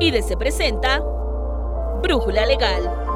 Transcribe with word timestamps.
y 0.00 0.22
se 0.22 0.36
presenta 0.36 1.00
Brújula 2.02 2.46
Legal. 2.46 3.09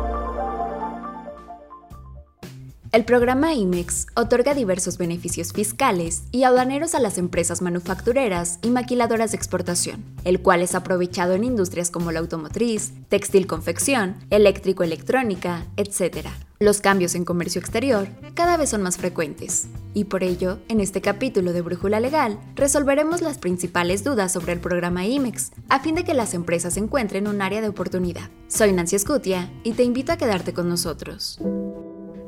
El 2.94 3.04
programa 3.04 3.52
IMEX 3.54 4.06
otorga 4.14 4.54
diversos 4.54 4.98
beneficios 4.98 5.52
fiscales 5.52 6.22
y 6.30 6.44
aduaneros 6.44 6.94
a 6.94 7.00
las 7.00 7.18
empresas 7.18 7.60
manufactureras 7.60 8.60
y 8.62 8.70
maquiladoras 8.70 9.32
de 9.32 9.36
exportación, 9.36 10.04
el 10.22 10.40
cual 10.40 10.62
es 10.62 10.76
aprovechado 10.76 11.34
en 11.34 11.42
industrias 11.42 11.90
como 11.90 12.12
la 12.12 12.20
automotriz, 12.20 12.92
textil 13.08 13.48
confección, 13.48 14.14
eléctrico-electrónica, 14.30 15.66
etc. 15.76 16.28
Los 16.60 16.80
cambios 16.80 17.16
en 17.16 17.24
comercio 17.24 17.60
exterior 17.60 18.06
cada 18.34 18.56
vez 18.56 18.70
son 18.70 18.82
más 18.82 18.96
frecuentes, 18.96 19.66
y 19.92 20.04
por 20.04 20.22
ello, 20.22 20.60
en 20.68 20.78
este 20.78 21.00
capítulo 21.00 21.52
de 21.52 21.62
Brújula 21.62 21.98
Legal, 21.98 22.38
resolveremos 22.54 23.22
las 23.22 23.38
principales 23.38 24.04
dudas 24.04 24.30
sobre 24.30 24.52
el 24.52 24.60
programa 24.60 25.04
IMEX, 25.04 25.50
a 25.68 25.80
fin 25.80 25.96
de 25.96 26.04
que 26.04 26.14
las 26.14 26.32
empresas 26.32 26.76
encuentren 26.76 27.26
un 27.26 27.42
área 27.42 27.60
de 27.60 27.68
oportunidad. 27.68 28.30
Soy 28.46 28.72
Nancy 28.72 28.94
Escutia 28.94 29.50
y 29.64 29.72
te 29.72 29.82
invito 29.82 30.12
a 30.12 30.16
quedarte 30.16 30.54
con 30.54 30.68
nosotros. 30.68 31.40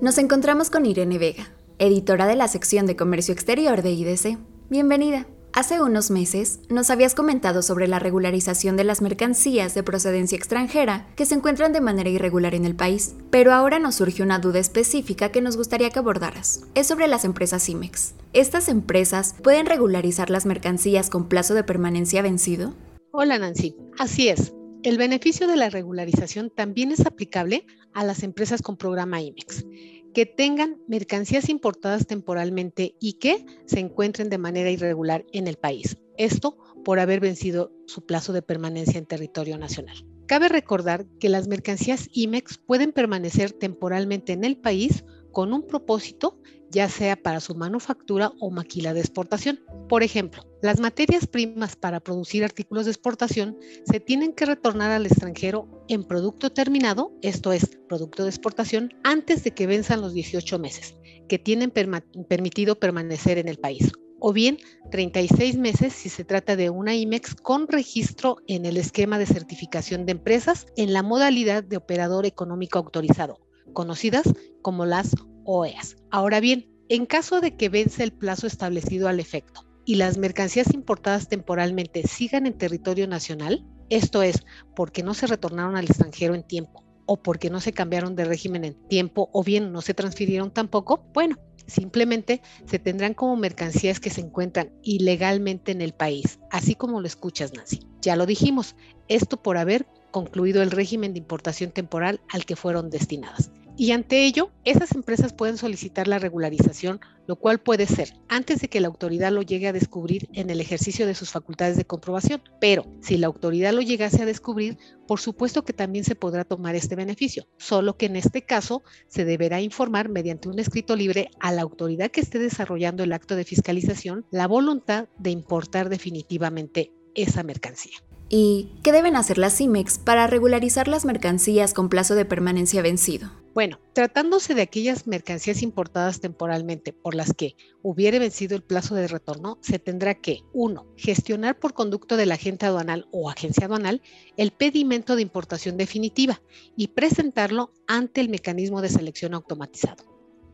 Nos 0.02 0.18
encontramos 0.18 0.68
con 0.68 0.84
Irene 0.84 1.16
Vega, 1.16 1.50
editora 1.78 2.26
de 2.26 2.36
la 2.36 2.48
sección 2.48 2.84
de 2.84 2.96
Comercio 2.96 3.32
Exterior 3.32 3.80
de 3.80 3.92
IDC. 3.92 4.38
Bienvenida. 4.68 5.26
Hace 5.54 5.80
unos 5.80 6.10
meses 6.10 6.60
nos 6.68 6.90
habías 6.90 7.14
comentado 7.14 7.62
sobre 7.62 7.88
la 7.88 7.98
regularización 7.98 8.76
de 8.76 8.84
las 8.84 9.00
mercancías 9.00 9.72
de 9.72 9.82
procedencia 9.82 10.36
extranjera 10.36 11.08
que 11.16 11.24
se 11.24 11.34
encuentran 11.34 11.72
de 11.72 11.80
manera 11.80 12.10
irregular 12.10 12.54
en 12.54 12.66
el 12.66 12.76
país, 12.76 13.14
pero 13.30 13.54
ahora 13.54 13.78
nos 13.78 13.94
surge 13.94 14.22
una 14.22 14.38
duda 14.38 14.58
específica 14.58 15.30
que 15.30 15.40
nos 15.40 15.56
gustaría 15.56 15.88
que 15.88 15.98
abordaras. 15.98 16.64
Es 16.74 16.88
sobre 16.88 17.08
las 17.08 17.24
empresas 17.24 17.66
IMEX. 17.66 18.12
¿Estas 18.34 18.68
empresas 18.68 19.34
pueden 19.42 19.64
regularizar 19.64 20.28
las 20.28 20.44
mercancías 20.44 21.08
con 21.08 21.26
plazo 21.26 21.54
de 21.54 21.64
permanencia 21.64 22.20
vencido? 22.20 22.74
Hola 23.12 23.38
Nancy, 23.38 23.74
así 23.98 24.28
es. 24.28 24.52
El 24.86 24.98
beneficio 24.98 25.48
de 25.48 25.56
la 25.56 25.68
regularización 25.68 26.48
también 26.48 26.92
es 26.92 27.04
aplicable 27.06 27.66
a 27.92 28.04
las 28.04 28.22
empresas 28.22 28.62
con 28.62 28.76
programa 28.76 29.20
IMEX 29.20 29.66
que 30.14 30.26
tengan 30.26 30.80
mercancías 30.86 31.48
importadas 31.48 32.06
temporalmente 32.06 32.94
y 33.00 33.14
que 33.14 33.44
se 33.64 33.80
encuentren 33.80 34.30
de 34.30 34.38
manera 34.38 34.70
irregular 34.70 35.26
en 35.32 35.48
el 35.48 35.56
país. 35.56 35.96
Esto 36.18 36.56
por 36.84 37.00
haber 37.00 37.18
vencido 37.18 37.72
su 37.88 38.06
plazo 38.06 38.32
de 38.32 38.42
permanencia 38.42 38.96
en 38.98 39.06
territorio 39.06 39.58
nacional. 39.58 40.06
Cabe 40.26 40.48
recordar 40.48 41.04
que 41.18 41.30
las 41.30 41.48
mercancías 41.48 42.08
IMEX 42.12 42.58
pueden 42.58 42.92
permanecer 42.92 43.50
temporalmente 43.50 44.34
en 44.34 44.44
el 44.44 44.56
país 44.56 45.04
con 45.36 45.52
un 45.52 45.66
propósito, 45.66 46.40
ya 46.70 46.88
sea 46.88 47.14
para 47.14 47.40
su 47.40 47.54
manufactura 47.54 48.32
o 48.40 48.50
maquila 48.50 48.94
de 48.94 49.00
exportación. 49.00 49.60
Por 49.86 50.02
ejemplo, 50.02 50.42
las 50.62 50.80
materias 50.80 51.26
primas 51.26 51.76
para 51.76 52.00
producir 52.00 52.42
artículos 52.42 52.86
de 52.86 52.92
exportación 52.92 53.58
se 53.84 54.00
tienen 54.00 54.32
que 54.32 54.46
retornar 54.46 54.92
al 54.92 55.04
extranjero 55.04 55.68
en 55.88 56.04
producto 56.04 56.48
terminado, 56.48 57.12
esto 57.20 57.52
es, 57.52 57.78
producto 57.86 58.22
de 58.22 58.30
exportación, 58.30 58.94
antes 59.04 59.44
de 59.44 59.50
que 59.50 59.66
venzan 59.66 60.00
los 60.00 60.14
18 60.14 60.58
meses, 60.58 60.96
que 61.28 61.38
tienen 61.38 61.70
permitido 61.70 62.80
permanecer 62.80 63.36
en 63.36 63.48
el 63.48 63.58
país 63.58 63.92
o 64.18 64.32
bien 64.32 64.56
36 64.90 65.58
meses 65.58 65.92
si 65.92 66.08
se 66.08 66.24
trata 66.24 66.56
de 66.56 66.70
una 66.70 66.94
IMEX 66.94 67.34
con 67.34 67.68
registro 67.68 68.38
en 68.46 68.64
el 68.64 68.78
esquema 68.78 69.18
de 69.18 69.26
certificación 69.26 70.06
de 70.06 70.12
empresas 70.12 70.66
en 70.78 70.94
la 70.94 71.02
modalidad 71.02 71.62
de 71.62 71.76
operador 71.76 72.24
económico 72.24 72.78
autorizado, 72.78 73.45
conocidas 73.76 74.32
como 74.62 74.86
las 74.86 75.14
OEAs. 75.44 75.96
Ahora 76.10 76.40
bien, 76.40 76.66
en 76.88 77.04
caso 77.04 77.42
de 77.42 77.56
que 77.56 77.68
vence 77.68 78.02
el 78.02 78.10
plazo 78.10 78.46
establecido 78.46 79.06
al 79.06 79.20
efecto 79.20 79.66
y 79.84 79.96
las 79.96 80.16
mercancías 80.16 80.72
importadas 80.72 81.28
temporalmente 81.28 82.02
sigan 82.08 82.46
en 82.46 82.56
territorio 82.56 83.06
nacional, 83.06 83.66
esto 83.90 84.22
es, 84.22 84.44
porque 84.74 85.02
no 85.02 85.12
se 85.12 85.26
retornaron 85.26 85.76
al 85.76 85.84
extranjero 85.84 86.34
en 86.34 86.42
tiempo 86.42 86.84
o 87.04 87.22
porque 87.22 87.50
no 87.50 87.60
se 87.60 87.74
cambiaron 87.74 88.16
de 88.16 88.24
régimen 88.24 88.64
en 88.64 88.88
tiempo 88.88 89.28
o 89.34 89.44
bien 89.44 89.72
no 89.72 89.82
se 89.82 89.92
transfirieron 89.92 90.50
tampoco, 90.50 91.04
bueno, 91.12 91.36
simplemente 91.66 92.40
se 92.64 92.78
tendrán 92.78 93.12
como 93.12 93.36
mercancías 93.36 94.00
que 94.00 94.08
se 94.08 94.22
encuentran 94.22 94.72
ilegalmente 94.82 95.70
en 95.70 95.82
el 95.82 95.92
país, 95.92 96.40
así 96.50 96.74
como 96.74 97.02
lo 97.02 97.06
escuchas, 97.06 97.52
Nancy. 97.52 97.80
Ya 98.00 98.16
lo 98.16 98.24
dijimos, 98.24 98.74
esto 99.08 99.42
por 99.42 99.58
haber 99.58 99.86
concluido 100.12 100.62
el 100.62 100.70
régimen 100.70 101.12
de 101.12 101.18
importación 101.18 101.72
temporal 101.72 102.22
al 102.32 102.46
que 102.46 102.56
fueron 102.56 102.88
destinadas. 102.88 103.50
Y 103.78 103.92
ante 103.92 104.24
ello, 104.24 104.50
esas 104.64 104.94
empresas 104.94 105.34
pueden 105.34 105.58
solicitar 105.58 106.08
la 106.08 106.18
regularización, 106.18 106.98
lo 107.26 107.36
cual 107.36 107.58
puede 107.58 107.86
ser 107.86 108.14
antes 108.26 108.60
de 108.60 108.68
que 108.68 108.80
la 108.80 108.88
autoridad 108.88 109.30
lo 109.30 109.42
llegue 109.42 109.68
a 109.68 109.74
descubrir 109.74 110.28
en 110.32 110.48
el 110.48 110.62
ejercicio 110.62 111.06
de 111.06 111.14
sus 111.14 111.30
facultades 111.30 111.76
de 111.76 111.84
comprobación. 111.84 112.42
Pero 112.58 112.86
si 113.02 113.18
la 113.18 113.26
autoridad 113.26 113.74
lo 113.74 113.82
llegase 113.82 114.22
a 114.22 114.26
descubrir, 114.26 114.78
por 115.06 115.20
supuesto 115.20 115.62
que 115.64 115.74
también 115.74 116.04
se 116.06 116.14
podrá 116.14 116.44
tomar 116.44 116.74
este 116.74 116.96
beneficio, 116.96 117.46
solo 117.58 117.98
que 117.98 118.06
en 118.06 118.16
este 118.16 118.42
caso 118.42 118.82
se 119.08 119.26
deberá 119.26 119.60
informar 119.60 120.08
mediante 120.08 120.48
un 120.48 120.58
escrito 120.58 120.96
libre 120.96 121.28
a 121.38 121.52
la 121.52 121.60
autoridad 121.60 122.10
que 122.10 122.22
esté 122.22 122.38
desarrollando 122.38 123.02
el 123.02 123.12
acto 123.12 123.36
de 123.36 123.44
fiscalización 123.44 124.24
la 124.30 124.46
voluntad 124.46 125.08
de 125.18 125.30
importar 125.30 125.90
definitivamente 125.90 126.92
esa 127.14 127.42
mercancía. 127.42 127.96
¿Y 128.28 128.70
qué 128.82 128.90
deben 128.90 129.14
hacer 129.14 129.38
las 129.38 129.56
CIMEX 129.56 129.98
para 129.98 130.26
regularizar 130.26 130.88
las 130.88 131.04
mercancías 131.04 131.72
con 131.72 131.88
plazo 131.88 132.16
de 132.16 132.24
permanencia 132.24 132.82
vencido? 132.82 133.30
Bueno, 133.54 133.78
tratándose 133.92 134.54
de 134.54 134.62
aquellas 134.62 135.06
mercancías 135.06 135.62
importadas 135.62 136.20
temporalmente 136.20 136.92
por 136.92 137.14
las 137.14 137.32
que 137.32 137.54
hubiere 137.82 138.18
vencido 138.18 138.56
el 138.56 138.64
plazo 138.64 138.96
de 138.96 139.06
retorno, 139.06 139.58
se 139.62 139.78
tendrá 139.78 140.16
que, 140.16 140.40
uno, 140.52 140.86
gestionar 140.96 141.58
por 141.60 141.72
conducto 141.72 142.16
del 142.16 142.32
agente 142.32 142.66
aduanal 142.66 143.06
o 143.12 143.30
agencia 143.30 143.66
aduanal 143.66 144.02
el 144.36 144.50
pedimento 144.50 145.14
de 145.14 145.22
importación 145.22 145.76
definitiva 145.76 146.42
y 146.76 146.88
presentarlo 146.88 147.72
ante 147.86 148.20
el 148.20 148.28
mecanismo 148.28 148.82
de 148.82 148.88
selección 148.88 149.34
automatizado. 149.34 150.04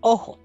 Ojo, 0.01 0.41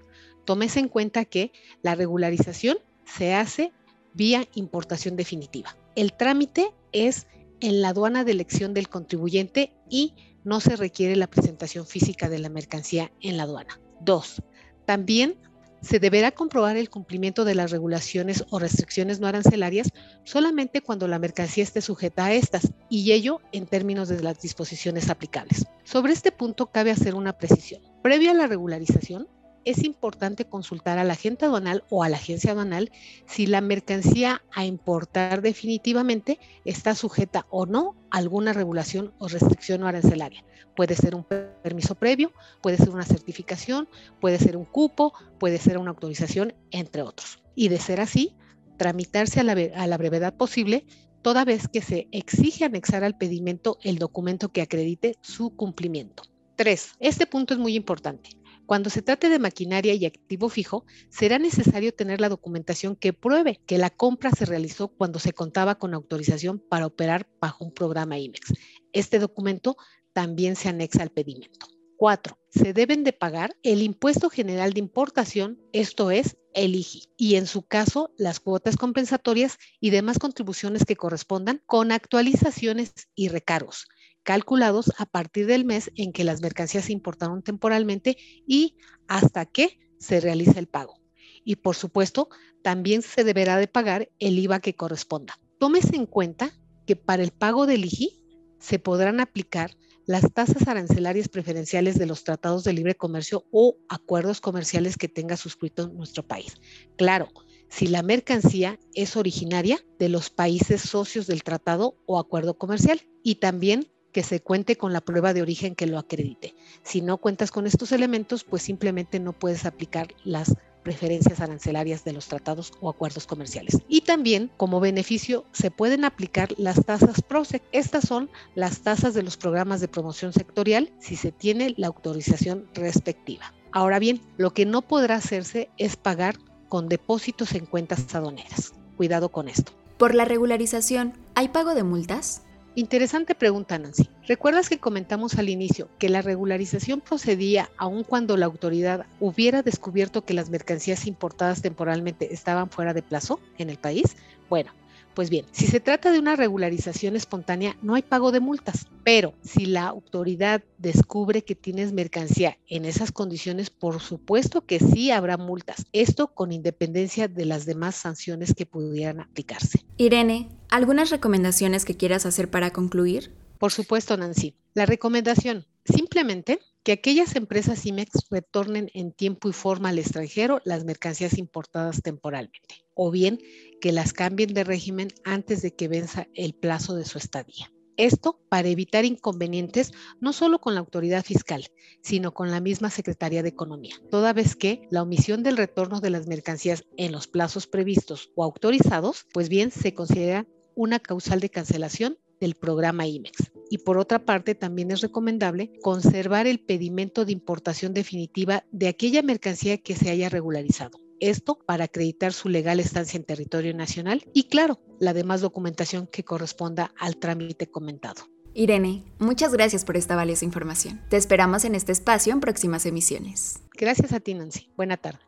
tómese 0.46 0.80
en 0.80 0.88
cuenta 0.88 1.26
que 1.26 1.52
la 1.82 1.94
regularización 1.94 2.78
se 3.04 3.34
hace 3.34 3.70
vía 4.14 4.48
importación 4.54 5.14
definitiva. 5.14 5.76
El 5.98 6.12
trámite 6.12 6.72
es 6.92 7.26
en 7.58 7.82
la 7.82 7.88
aduana 7.88 8.22
de 8.22 8.30
elección 8.30 8.72
del 8.72 8.88
contribuyente 8.88 9.72
y 9.90 10.14
no 10.44 10.60
se 10.60 10.76
requiere 10.76 11.16
la 11.16 11.26
presentación 11.26 11.86
física 11.86 12.28
de 12.28 12.38
la 12.38 12.48
mercancía 12.48 13.10
en 13.20 13.36
la 13.36 13.42
aduana. 13.42 13.80
Dos, 14.00 14.40
también 14.86 15.34
se 15.82 15.98
deberá 15.98 16.30
comprobar 16.30 16.76
el 16.76 16.88
cumplimiento 16.88 17.44
de 17.44 17.56
las 17.56 17.72
regulaciones 17.72 18.44
o 18.50 18.60
restricciones 18.60 19.18
no 19.18 19.26
arancelarias 19.26 19.90
solamente 20.22 20.82
cuando 20.82 21.08
la 21.08 21.18
mercancía 21.18 21.64
esté 21.64 21.80
sujeta 21.80 22.26
a 22.26 22.32
estas 22.32 22.70
y 22.88 23.10
ello 23.10 23.40
en 23.50 23.66
términos 23.66 24.08
de 24.08 24.22
las 24.22 24.38
disposiciones 24.38 25.10
aplicables. 25.10 25.66
Sobre 25.82 26.12
este 26.12 26.30
punto 26.30 26.68
cabe 26.70 26.92
hacer 26.92 27.16
una 27.16 27.32
precisión. 27.38 27.82
Previo 28.04 28.30
a 28.30 28.34
la 28.34 28.46
regularización, 28.46 29.26
es 29.64 29.84
importante 29.84 30.44
consultar 30.44 30.98
al 30.98 31.10
agente 31.10 31.44
aduanal 31.44 31.84
o 31.90 32.02
a 32.02 32.08
la 32.08 32.16
agencia 32.16 32.52
aduanal 32.52 32.90
si 33.26 33.46
la 33.46 33.60
mercancía 33.60 34.42
a 34.52 34.64
importar 34.64 35.42
definitivamente 35.42 36.38
está 36.64 36.94
sujeta 36.94 37.46
o 37.50 37.66
no 37.66 37.96
a 38.10 38.18
alguna 38.18 38.52
regulación 38.52 39.12
o 39.18 39.28
restricción 39.28 39.84
arancelaria. 39.84 40.44
Puede 40.76 40.94
ser 40.94 41.14
un 41.14 41.24
permiso 41.24 41.94
previo, 41.94 42.32
puede 42.62 42.76
ser 42.76 42.90
una 42.90 43.04
certificación, 43.04 43.88
puede 44.20 44.38
ser 44.38 44.56
un 44.56 44.64
cupo, 44.64 45.12
puede 45.38 45.58
ser 45.58 45.78
una 45.78 45.90
autorización, 45.90 46.54
entre 46.70 47.02
otros. 47.02 47.42
Y 47.54 47.68
de 47.68 47.78
ser 47.78 48.00
así, 48.00 48.36
tramitarse 48.76 49.40
a 49.40 49.42
la, 49.42 49.52
a 49.52 49.86
la 49.86 49.98
brevedad 49.98 50.34
posible 50.34 50.86
toda 51.22 51.44
vez 51.44 51.68
que 51.68 51.82
se 51.82 52.08
exige 52.12 52.64
anexar 52.64 53.04
al 53.04 53.18
pedimento 53.18 53.78
el 53.82 53.98
documento 53.98 54.50
que 54.50 54.62
acredite 54.62 55.16
su 55.20 55.50
cumplimiento. 55.50 56.22
Tres, 56.56 56.92
este 57.00 57.26
punto 57.26 57.54
es 57.54 57.60
muy 57.60 57.74
importante. 57.74 58.30
Cuando 58.68 58.90
se 58.90 59.00
trate 59.00 59.30
de 59.30 59.38
maquinaria 59.38 59.94
y 59.94 60.04
activo 60.04 60.50
fijo, 60.50 60.84
será 61.08 61.38
necesario 61.38 61.94
tener 61.94 62.20
la 62.20 62.28
documentación 62.28 62.96
que 62.96 63.14
pruebe 63.14 63.62
que 63.64 63.78
la 63.78 63.88
compra 63.88 64.30
se 64.30 64.44
realizó 64.44 64.88
cuando 64.88 65.18
se 65.18 65.32
contaba 65.32 65.76
con 65.76 65.94
autorización 65.94 66.58
para 66.58 66.84
operar 66.84 67.26
bajo 67.40 67.64
un 67.64 67.72
programa 67.72 68.18
IMEX. 68.18 68.52
Este 68.92 69.20
documento 69.20 69.78
también 70.12 70.54
se 70.54 70.68
anexa 70.68 71.02
al 71.02 71.08
pedimento. 71.08 71.66
Cuatro, 71.96 72.38
se 72.50 72.74
deben 72.74 73.04
de 73.04 73.14
pagar 73.14 73.56
el 73.62 73.80
impuesto 73.80 74.28
general 74.28 74.74
de 74.74 74.80
importación, 74.80 75.58
esto 75.72 76.10
es, 76.10 76.36
el 76.52 76.74
IGI, 76.74 77.04
y 77.16 77.36
en 77.36 77.46
su 77.46 77.62
caso 77.62 78.12
las 78.18 78.38
cuotas 78.38 78.76
compensatorias 78.76 79.56
y 79.80 79.88
demás 79.88 80.18
contribuciones 80.18 80.84
que 80.84 80.94
correspondan 80.94 81.62
con 81.64 81.90
actualizaciones 81.90 82.92
y 83.14 83.28
recargos 83.28 83.88
calculados 84.28 84.92
a 84.98 85.06
partir 85.06 85.46
del 85.46 85.64
mes 85.64 85.90
en 85.96 86.12
que 86.12 86.22
las 86.22 86.42
mercancías 86.42 86.84
se 86.84 86.92
importaron 86.92 87.42
temporalmente 87.42 88.18
y 88.46 88.76
hasta 89.06 89.46
que 89.46 89.78
se 89.98 90.20
realiza 90.20 90.58
el 90.58 90.66
pago. 90.66 91.00
Y 91.46 91.56
por 91.56 91.74
supuesto, 91.74 92.28
también 92.62 93.00
se 93.00 93.24
deberá 93.24 93.56
de 93.56 93.68
pagar 93.68 94.10
el 94.18 94.38
IVA 94.38 94.60
que 94.60 94.74
corresponda. 94.74 95.40
Tómese 95.58 95.96
en 95.96 96.04
cuenta 96.04 96.52
que 96.86 96.94
para 96.94 97.22
el 97.22 97.30
pago 97.30 97.64
del 97.64 97.86
IGI 97.86 98.22
se 98.58 98.78
podrán 98.78 99.20
aplicar 99.20 99.74
las 100.04 100.30
tasas 100.34 100.68
arancelarias 100.68 101.30
preferenciales 101.30 101.98
de 101.98 102.04
los 102.04 102.22
tratados 102.22 102.64
de 102.64 102.74
libre 102.74 102.96
comercio 102.96 103.46
o 103.50 103.78
acuerdos 103.88 104.42
comerciales 104.42 104.98
que 104.98 105.08
tenga 105.08 105.38
suscrito 105.38 105.88
nuestro 105.88 106.22
país. 106.22 106.60
Claro, 106.98 107.30
si 107.70 107.86
la 107.86 108.02
mercancía 108.02 108.78
es 108.92 109.16
originaria 109.16 109.82
de 109.98 110.10
los 110.10 110.28
países 110.28 110.82
socios 110.82 111.26
del 111.26 111.44
tratado 111.44 111.96
o 112.04 112.18
acuerdo 112.18 112.58
comercial 112.58 113.00
y 113.22 113.36
también 113.36 113.88
que 114.18 114.24
se 114.24 114.40
cuente 114.40 114.74
con 114.74 114.92
la 114.92 115.00
prueba 115.00 115.32
de 115.32 115.42
origen 115.42 115.76
que 115.76 115.86
lo 115.86 115.96
acredite. 115.96 116.56
Si 116.82 117.02
no 117.02 117.18
cuentas 117.18 117.52
con 117.52 117.68
estos 117.68 117.92
elementos, 117.92 118.42
pues 118.42 118.62
simplemente 118.62 119.20
no 119.20 119.32
puedes 119.32 119.64
aplicar 119.64 120.08
las 120.24 120.56
preferencias 120.82 121.38
arancelarias 121.38 122.02
de 122.02 122.14
los 122.14 122.26
tratados 122.26 122.72
o 122.80 122.90
acuerdos 122.90 123.28
comerciales. 123.28 123.78
Y 123.86 124.00
también 124.00 124.50
como 124.56 124.80
beneficio 124.80 125.44
se 125.52 125.70
pueden 125.70 126.04
aplicar 126.04 126.48
las 126.58 126.84
tasas 126.84 127.22
PROSEC. 127.22 127.62
Estas 127.70 128.08
son 128.08 128.28
las 128.56 128.80
tasas 128.80 129.14
de 129.14 129.22
los 129.22 129.36
programas 129.36 129.80
de 129.80 129.86
promoción 129.86 130.32
sectorial 130.32 130.90
si 130.98 131.14
se 131.14 131.30
tiene 131.30 131.74
la 131.76 131.86
autorización 131.86 132.66
respectiva. 132.74 133.54
Ahora 133.70 134.00
bien, 134.00 134.20
lo 134.36 134.52
que 134.52 134.66
no 134.66 134.82
podrá 134.82 135.14
hacerse 135.14 135.70
es 135.78 135.94
pagar 135.94 136.40
con 136.68 136.88
depósitos 136.88 137.52
en 137.52 137.66
cuentas 137.66 138.12
aduaneras. 138.16 138.72
Cuidado 138.96 139.28
con 139.28 139.48
esto. 139.48 139.70
Por 139.96 140.16
la 140.16 140.24
regularización, 140.24 141.12
¿hay 141.36 141.50
pago 141.50 141.76
de 141.76 141.84
multas? 141.84 142.42
Interesante 142.78 143.34
pregunta, 143.34 143.76
Nancy. 143.76 144.08
¿Recuerdas 144.28 144.68
que 144.68 144.78
comentamos 144.78 145.36
al 145.36 145.48
inicio 145.48 145.88
que 145.98 146.08
la 146.08 146.22
regularización 146.22 147.00
procedía 147.00 147.70
aun 147.76 148.04
cuando 148.04 148.36
la 148.36 148.46
autoridad 148.46 149.04
hubiera 149.18 149.62
descubierto 149.62 150.24
que 150.24 150.32
las 150.32 150.48
mercancías 150.48 151.08
importadas 151.08 151.60
temporalmente 151.60 152.32
estaban 152.32 152.70
fuera 152.70 152.94
de 152.94 153.02
plazo 153.02 153.40
en 153.58 153.70
el 153.70 153.78
país? 153.78 154.16
Bueno, 154.48 154.70
pues 155.18 155.30
bien, 155.30 155.46
si 155.50 155.66
se 155.66 155.80
trata 155.80 156.12
de 156.12 156.20
una 156.20 156.36
regularización 156.36 157.16
espontánea, 157.16 157.76
no 157.82 157.96
hay 157.96 158.02
pago 158.02 158.30
de 158.30 158.38
multas, 158.38 158.86
pero 159.02 159.34
si 159.42 159.66
la 159.66 159.88
autoridad 159.88 160.62
descubre 160.78 161.42
que 161.42 161.56
tienes 161.56 161.92
mercancía 161.92 162.56
en 162.68 162.84
esas 162.84 163.10
condiciones, 163.10 163.68
por 163.68 163.98
supuesto 163.98 164.64
que 164.64 164.78
sí 164.78 165.10
habrá 165.10 165.36
multas. 165.36 165.86
Esto 165.92 166.28
con 166.34 166.52
independencia 166.52 167.26
de 167.26 167.46
las 167.46 167.66
demás 167.66 167.96
sanciones 167.96 168.54
que 168.54 168.64
pudieran 168.64 169.18
aplicarse. 169.18 169.84
Irene, 169.96 170.50
¿algunas 170.68 171.10
recomendaciones 171.10 171.84
que 171.84 171.96
quieras 171.96 172.24
hacer 172.24 172.48
para 172.48 172.70
concluir? 172.70 173.34
Por 173.58 173.72
supuesto, 173.72 174.16
Nancy. 174.16 174.54
La 174.74 174.86
recomendación, 174.86 175.66
simplemente 175.88 176.60
que 176.82 176.92
aquellas 176.92 177.36
empresas 177.36 177.84
IMEX 177.84 178.28
retornen 178.30 178.90
en 178.94 179.12
tiempo 179.12 179.48
y 179.48 179.52
forma 179.52 179.90
al 179.90 179.98
extranjero 179.98 180.60
las 180.64 180.84
mercancías 180.84 181.36
importadas 181.36 182.02
temporalmente, 182.02 182.86
o 182.94 183.10
bien 183.10 183.38
que 183.80 183.92
las 183.92 184.12
cambien 184.12 184.54
de 184.54 184.64
régimen 184.64 185.08
antes 185.24 185.62
de 185.62 185.74
que 185.74 185.88
venza 185.88 186.28
el 186.34 186.54
plazo 186.54 186.94
de 186.94 187.04
su 187.04 187.18
estadía. 187.18 187.70
Esto 187.98 188.40
para 188.48 188.68
evitar 188.68 189.04
inconvenientes 189.04 189.92
no 190.20 190.32
solo 190.32 190.60
con 190.60 190.74
la 190.74 190.80
autoridad 190.80 191.24
fiscal, 191.24 191.66
sino 192.00 192.32
con 192.32 192.52
la 192.52 192.60
misma 192.60 192.90
Secretaría 192.90 193.42
de 193.42 193.48
Economía, 193.48 193.96
toda 194.08 194.32
vez 194.32 194.54
que 194.54 194.86
la 194.90 195.02
omisión 195.02 195.42
del 195.42 195.56
retorno 195.56 196.00
de 196.00 196.10
las 196.10 196.28
mercancías 196.28 196.84
en 196.96 197.10
los 197.10 197.26
plazos 197.26 197.66
previstos 197.66 198.30
o 198.36 198.44
autorizados, 198.44 199.26
pues 199.32 199.48
bien 199.48 199.72
se 199.72 199.94
considera 199.94 200.46
una 200.76 201.00
causal 201.00 201.40
de 201.40 201.50
cancelación 201.50 202.18
del 202.40 202.54
programa 202.54 203.06
IMEX. 203.08 203.50
Y 203.70 203.78
por 203.78 203.98
otra 203.98 204.24
parte, 204.24 204.54
también 204.54 204.90
es 204.90 205.00
recomendable 205.00 205.72
conservar 205.82 206.46
el 206.46 206.60
pedimento 206.60 207.24
de 207.24 207.32
importación 207.32 207.94
definitiva 207.94 208.64
de 208.70 208.88
aquella 208.88 209.22
mercancía 209.22 209.78
que 209.78 209.94
se 209.94 210.10
haya 210.10 210.28
regularizado. 210.28 211.00
Esto 211.20 211.58
para 211.66 211.84
acreditar 211.84 212.32
su 212.32 212.48
legal 212.48 212.80
estancia 212.80 213.16
en 213.18 213.24
territorio 213.24 213.74
nacional 213.74 214.24
y, 214.32 214.44
claro, 214.44 214.80
la 215.00 215.12
demás 215.12 215.40
documentación 215.40 216.06
que 216.06 216.24
corresponda 216.24 216.92
al 216.96 217.16
trámite 217.16 217.66
comentado. 217.66 218.22
Irene, 218.54 219.04
muchas 219.18 219.52
gracias 219.52 219.84
por 219.84 219.96
esta 219.96 220.16
valiosa 220.16 220.44
información. 220.44 221.00
Te 221.08 221.16
esperamos 221.16 221.64
en 221.64 221.74
este 221.74 221.92
espacio 221.92 222.32
en 222.32 222.40
próximas 222.40 222.86
emisiones. 222.86 223.60
Gracias 223.72 224.12
a 224.12 224.20
ti, 224.20 224.34
Nancy. 224.34 224.70
Buena 224.76 224.96
tarde. 224.96 225.27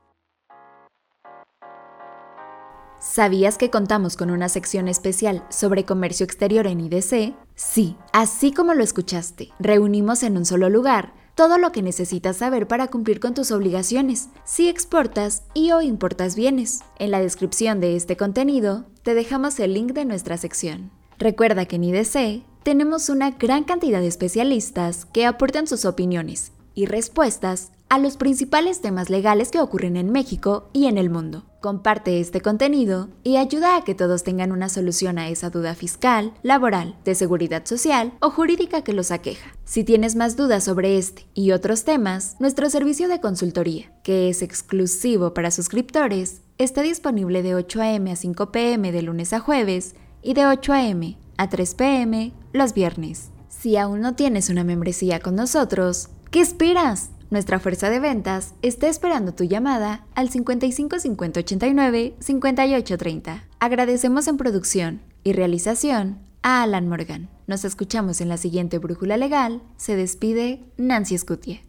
¿Sabías 3.00 3.56
que 3.56 3.70
contamos 3.70 4.14
con 4.14 4.30
una 4.30 4.50
sección 4.50 4.86
especial 4.86 5.42
sobre 5.48 5.86
comercio 5.86 6.24
exterior 6.24 6.66
en 6.66 6.80
IDC? 6.80 7.34
Sí, 7.54 7.96
así 8.12 8.52
como 8.52 8.74
lo 8.74 8.84
escuchaste, 8.84 9.48
reunimos 9.58 10.22
en 10.22 10.36
un 10.36 10.44
solo 10.44 10.68
lugar 10.68 11.14
todo 11.34 11.56
lo 11.56 11.72
que 11.72 11.80
necesitas 11.80 12.36
saber 12.36 12.68
para 12.68 12.88
cumplir 12.88 13.18
con 13.18 13.32
tus 13.32 13.52
obligaciones 13.52 14.28
si 14.44 14.68
exportas 14.68 15.44
y 15.54 15.72
o 15.72 15.80
importas 15.80 16.36
bienes. 16.36 16.80
En 16.98 17.10
la 17.10 17.20
descripción 17.20 17.80
de 17.80 17.96
este 17.96 18.18
contenido 18.18 18.84
te 19.02 19.14
dejamos 19.14 19.58
el 19.60 19.72
link 19.72 19.92
de 19.92 20.04
nuestra 20.04 20.36
sección. 20.36 20.90
Recuerda 21.18 21.64
que 21.64 21.76
en 21.76 21.84
IDC 21.84 22.44
tenemos 22.62 23.08
una 23.08 23.30
gran 23.30 23.64
cantidad 23.64 24.02
de 24.02 24.08
especialistas 24.08 25.06
que 25.06 25.24
aportan 25.24 25.66
sus 25.66 25.86
opiniones 25.86 26.52
y 26.74 26.84
respuestas 26.84 27.72
a 27.90 27.98
los 27.98 28.16
principales 28.16 28.80
temas 28.80 29.10
legales 29.10 29.50
que 29.50 29.60
ocurren 29.60 29.96
en 29.96 30.12
México 30.12 30.70
y 30.72 30.86
en 30.86 30.96
el 30.96 31.10
mundo. 31.10 31.44
Comparte 31.60 32.20
este 32.20 32.40
contenido 32.40 33.08
y 33.24 33.36
ayuda 33.36 33.76
a 33.76 33.82
que 33.82 33.96
todos 33.96 34.22
tengan 34.22 34.52
una 34.52 34.68
solución 34.68 35.18
a 35.18 35.28
esa 35.28 35.50
duda 35.50 35.74
fiscal, 35.74 36.32
laboral, 36.44 36.96
de 37.04 37.16
seguridad 37.16 37.66
social 37.66 38.12
o 38.20 38.30
jurídica 38.30 38.82
que 38.82 38.92
los 38.92 39.10
aqueja. 39.10 39.56
Si 39.64 39.82
tienes 39.82 40.14
más 40.14 40.36
dudas 40.36 40.62
sobre 40.62 40.98
este 40.98 41.26
y 41.34 41.50
otros 41.50 41.82
temas, 41.82 42.36
nuestro 42.38 42.70
servicio 42.70 43.08
de 43.08 43.20
consultoría, 43.20 43.92
que 44.04 44.28
es 44.28 44.42
exclusivo 44.42 45.34
para 45.34 45.50
suscriptores, 45.50 46.42
está 46.58 46.82
disponible 46.82 47.42
de 47.42 47.56
8 47.56 47.82
a.m. 47.82 48.12
a 48.12 48.16
5 48.16 48.52
p.m. 48.52 48.92
de 48.92 49.02
lunes 49.02 49.32
a 49.32 49.40
jueves 49.40 49.96
y 50.22 50.34
de 50.34 50.46
8 50.46 50.72
a.m. 50.74 51.18
a 51.36 51.48
3 51.48 51.74
p.m. 51.74 52.32
los 52.52 52.72
viernes. 52.72 53.30
Si 53.48 53.76
aún 53.76 54.00
no 54.00 54.14
tienes 54.14 54.48
una 54.48 54.62
membresía 54.62 55.18
con 55.18 55.34
nosotros, 55.34 56.08
¿qué 56.30 56.40
esperas? 56.40 57.10
Nuestra 57.30 57.60
fuerza 57.60 57.90
de 57.90 58.00
ventas 58.00 58.54
está 58.60 58.88
esperando 58.88 59.32
tu 59.32 59.44
llamada 59.44 60.04
al 60.16 60.30
55 60.30 60.98
50 60.98 61.40
89 61.40 62.14
58 62.18 62.98
30. 62.98 63.44
Agradecemos 63.60 64.26
en 64.26 64.36
producción 64.36 65.00
y 65.22 65.32
realización 65.32 66.18
a 66.42 66.62
Alan 66.62 66.88
Morgan. 66.88 67.28
Nos 67.46 67.64
escuchamos 67.64 68.20
en 68.20 68.28
la 68.28 68.36
siguiente 68.36 68.78
Brújula 68.78 69.16
Legal. 69.16 69.62
Se 69.76 69.94
despide 69.94 70.64
Nancy 70.76 71.16
Scutia. 71.18 71.60